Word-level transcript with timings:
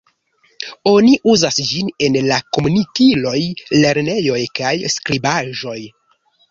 Oni 0.91 1.11
uzas 1.33 1.59
ĝin 1.73 1.93
en 2.07 2.17
la 2.31 2.39
komunikiloj, 2.57 3.37
lernejoj 3.85 4.43
kaj 4.61 4.77
skribaĵoj. 4.97 5.81